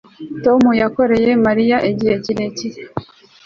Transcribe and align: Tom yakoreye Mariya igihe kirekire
Tom 0.43 0.61
yakoreye 0.81 1.31
Mariya 1.45 1.77
igihe 1.91 2.15
kirekire 2.23 2.79